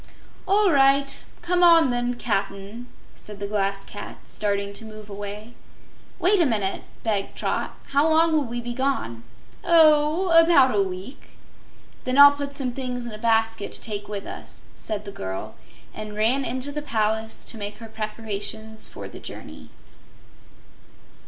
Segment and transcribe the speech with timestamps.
[0.47, 1.23] "All right.
[1.43, 5.53] Come on, then, Cap'n," said the Glass Cat, starting to move away.
[6.17, 7.77] "Wait a minute," begged Trot.
[7.89, 9.21] "How long will we be gone?"
[9.63, 11.37] "Oh, about a week."
[12.03, 15.53] "Then I'll put some things in a basket to take with us," said the girl,
[15.93, 19.69] and ran into the palace to make her preparations for the journey.